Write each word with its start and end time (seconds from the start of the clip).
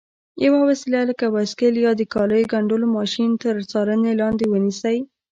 یوه 0.45 0.59
وسیله 0.69 0.99
لکه 1.09 1.25
بایسکل 1.33 1.73
یا 1.85 1.91
د 1.99 2.01
کالیو 2.13 2.49
ګنډلو 2.53 2.87
ماشین 2.97 3.31
تر 3.43 3.55
څارنې 3.71 4.11
لاندې 4.21 4.45
ونیسئ. 4.49 4.97